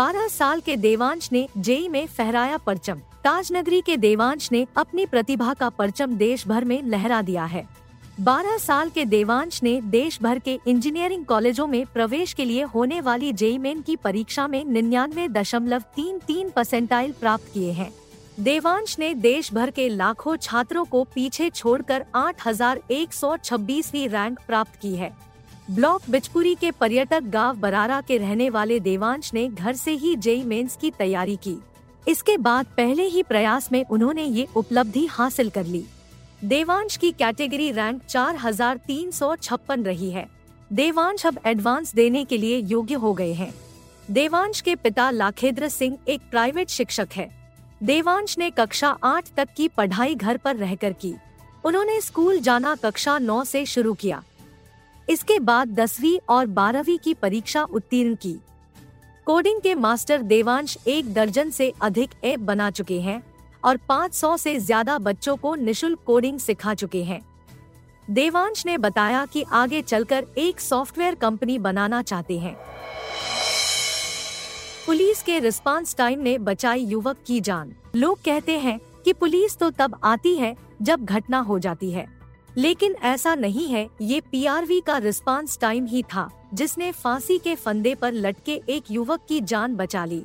[0.00, 5.54] बारह साल के देवांश ने जेई में फहराया परचम। ताजनगरी के देवांश ने अपनी प्रतिभा
[5.54, 7.64] का परचम देश भर में लहरा दिया है।
[8.20, 13.00] बारह साल के देवांश ने देश भर के इंजीनियरिंग कॉलेजों में प्रवेश के लिए होने
[13.00, 17.92] वाली जेई मेन की परीक्षा में निन्यानवे दशमलव तीन तीन परसेंटाइल प्राप्त किए हैं।
[18.40, 24.08] देवांश ने देश भर के लाखों छात्रों को पीछे छोड़कर आठ हज़ार एक सौ छब्बीसवीं
[24.08, 25.16] रैंक प्राप्त की है।
[25.70, 30.42] ब्लॉक बिचपुरी के पर्यटक गाँव बरारा के रहने वाले देवांश ने घर से ही जेई
[30.42, 31.54] मेंस की तैयारी की।
[32.06, 35.84] इसके बाद पहले ही प्रयास में उन्होंने ये उपलब्धि हासिल कर ली।
[36.44, 40.26] देवांश की कैटेगरी रैंक चार हज़ार तीन सौ छप्पन रही है।
[40.72, 43.52] देवांश अब एडवांस देने के लिए योग्य हो गए हैं।
[44.10, 47.30] देवांश के पिता लाखेद्र सिंह एक प्राइवेट शिक्षक है।
[47.82, 51.14] देवांश ने कक्षा आठ तक की पढ़ाई घर पर रहकर की।
[51.64, 54.22] उन्होंने स्कूल जाना कक्षा नौ से शुरू किया।
[55.10, 58.36] इसके बाद दसवीं और बारहवीं की परीक्षा उत्तीर्ण की।
[59.26, 63.22] कोडिंग के मास्टर देवांश एक दर्जन से अधिक ऐप बना चुके हैं
[63.64, 67.20] और 500 से ज़्यादा बच्चों को निशुल्क कोडिंग सिखा चुके हैं।
[68.10, 72.56] देवांश ने बताया कि आगे चलकर एक सॉफ्टवेयर कंपनी बनाना चाहते हैं।
[74.86, 79.70] पुलिस के रिस्पांस टाइम ने बचाई युवक की जान। लोग कहते हैं कि पुलिस तो
[79.70, 82.06] तब आती है जब घटना हो जाती है।
[82.60, 87.94] लेकिन ऐसा नहीं है, ये पीआरवी का रिस्पांस टाइम ही था, जिसने फांसी के फंदे
[87.94, 90.22] पर लटके एक युवक की जान बचा ली।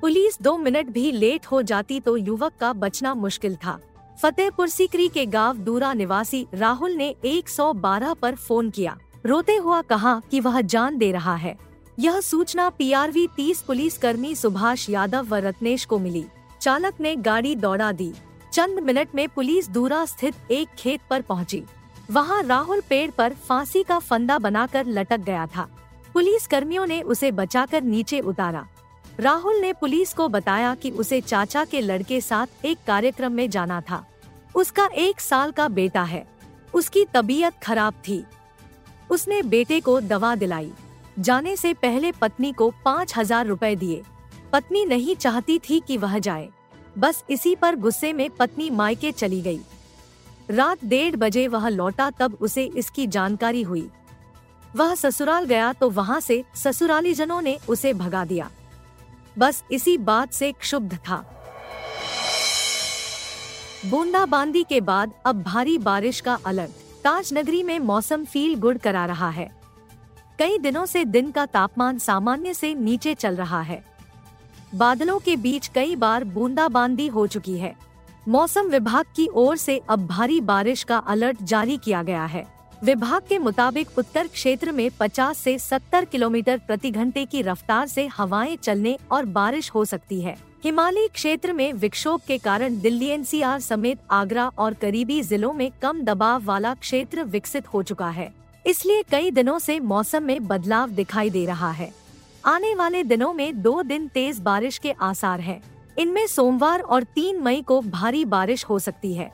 [0.00, 3.78] पुलिस दो मिनट भी लेट हो जाती तो युवक का बचना मुश्किल था।
[4.22, 10.20] फतेहपुर सीकरी के गाँव दूरा निवासी राहुल ने 112 पर फ़ोन किया। रोते हुआ कहा
[10.30, 11.58] कि वह जान दे रहा है।
[11.98, 16.24] यह सूचना पीआरवी 30 पुलिस कर्मी सुभाष यादव व रत्नेश को मिली।
[16.60, 18.12] चालक ने गाड़ी दौड़ा दी।
[18.52, 21.62] चंद मिनट में पुलिस दूरा स्थित एक खेत पर पहुँची।
[22.10, 25.68] वहाँ राहुल पेड़ पर फांसी का फंदा बनाकर लटक गया था।
[26.14, 28.66] पुलिस कर्मियों ने उसे बचाकर नीचे उतारा।
[29.20, 33.80] राहुल ने पुलिस को बताया कि उसे चाचा के लड़के साथ एक कार्यक्रम में जाना
[33.80, 34.04] था।
[34.54, 36.26] उसका एक साल का बेटा है।
[36.74, 38.24] उसकी तबीयत खराब थी।
[39.10, 40.72] उसने बेटे को दवा दिलाई।
[41.18, 44.02] जाने से पहले पत्नी को पाँच हज़ार रूपए दिए।
[44.52, 46.48] पत्नी नहीं चाहती थी कि वह जाए।
[46.98, 49.60] बस इसी पर गुस्से में पत्नी मायके चली गई।
[50.50, 53.88] रात डेढ़ बजे वह लौटा तब उसे इसकी जानकारी हुई।
[54.76, 58.50] वह ससुराल गया तो वहाँ से ससुराली जनों ने उसे भगा दिया।
[59.38, 61.16] बस इसी बात से क्षुब्ध था।
[63.86, 66.70] बूंदाबांदी के बाद अब भारी बारिश का अलर्ट।
[67.04, 69.50] ताज नगरी में मौसम फील गुड करा रहा है।
[70.38, 73.82] कई दिनों से दिन का तापमान सामान्य से नीचे चल रहा है।
[74.74, 77.74] बादलों के बीच कई बार बूंदाबांदी हो चुकी है।
[78.28, 82.44] मौसम विभाग की ओर से अब भारी बारिश का अलर्ट जारी किया गया है।
[82.84, 88.06] विभाग के मुताबिक उत्तर क्षेत्र में 50 से 70 किलोमीटर प्रति घंटे की रफ्तार से
[88.06, 93.60] हवाएँ चलने और बारिश हो सकती है। हिमालयी क्षेत्र में विक्षोभ के कारण दिल्ली एनसीआर
[93.60, 98.32] समेत आगरा और करीबी जिलों में कम दबाव वाला क्षेत्र विकसित हो चुका है।
[98.66, 101.92] इसलिए कई दिनों से मौसम में बदलाव दिखाई दे रहा है।
[102.44, 107.40] आने वाले दिनों में दो दिन तेज बारिश के आसार हैं। इनमें सोमवार और तीन
[107.42, 109.30] मई को भारी बारिश हो सकती है।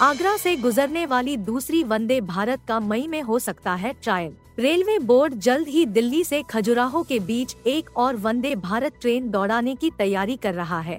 [0.00, 4.98] आगरा से गुजरने वाली दूसरी वंदे भारत का मई में हो सकता है ट्रायल। रेलवे
[4.98, 9.90] बोर्ड जल्द ही दिल्ली से खजुराहो के बीच एक और वंदे भारत ट्रेन दौड़ाने की
[9.90, 10.98] तैयारी कर रहा है।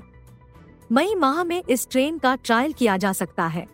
[0.91, 3.67] मई माह में इस ट्रेन का ट्रायल किया जा सकता है।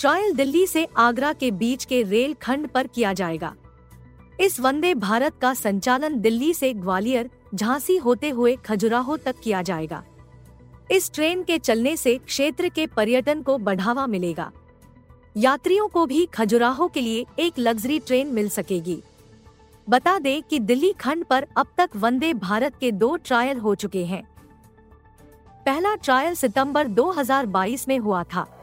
[0.00, 3.54] ट्रायल दिल्ली से आगरा के बीच के रेल खंड पर किया जाएगा।
[4.40, 10.04] इस वंदे भारत का संचालन दिल्ली से ग्वालियर, झांसी होते हुए खजुराहो तक किया जाएगा।
[10.90, 14.52] इस ट्रेन के चलने से क्षेत्र के पर्यटन को बढ़ावा मिलेगा।
[15.36, 19.02] यात्रियों को भी खजुराहो के लिए एक लग्जरी ट्रेन मिल सकेगी।
[19.88, 24.04] बता दें कि दिल्ली खंड पर अब तक वंदे भारत के दो ट्रायल हो चुके
[24.04, 24.22] हैं।
[25.66, 28.56] पहला ट्रायल सितंबर 2022 में हुआ था।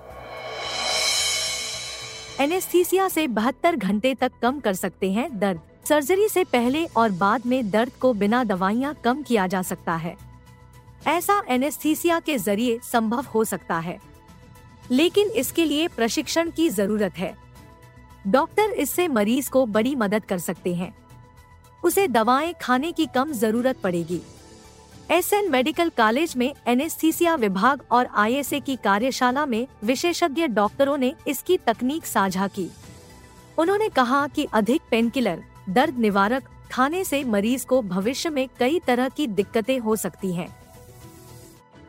[2.40, 7.45] एनेस्थीसिया से बहत्तर घंटे तक कम कर सकते हैं दर्द। सर्जरी से पहले और बाद
[7.45, 10.16] में दर्द को बिना दवाइयाँ कम किया जा सकता है।
[11.07, 13.98] ऐसा एनेस्थीसिया के ज़रिए संभव हो सकता है।
[14.92, 17.34] लेकिन इसके लिए प्रशिक्षण की ज़रूरत है।
[18.28, 20.94] डॉक्टर इससे मरीज़ को बड़ी मदद कर सकते हैं।
[21.84, 24.22] उसे दवाएँ खाने की कम ज़रूरत पड़ेगी।
[25.12, 31.16] एस एन मेडिकल कॉलेज में एनेस्थीसिया विभाग और आईएसए की कार्यशाला में विशेषज्ञ डॉक्टरों ने
[31.28, 32.72] इसकी तकनीक साझा की।
[33.57, 39.10] उन्होंने कहा कि अधिक पेनकिलर दर्द निवारक, खाने से मरीज़ को भविष्य में कई तरह
[39.10, 40.48] की दिक्कतें हो सकती हैं।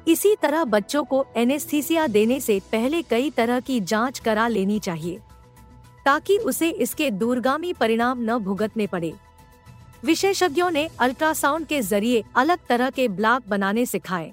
[0.08, 5.18] इसी तरह बच्चों को एनेस्थीसिया देने से पहले कई तरह की जाँच करा लेनी चाहिए,
[6.04, 9.12] ताकि उसे इसके दूरगामी परिणाम न भुगतने पड़े
[10.04, 14.32] विशेषज्ञों ने अल्ट्रासाउंड के ज़रिए अलग तरह के ब्लॉक बनाने सिखाए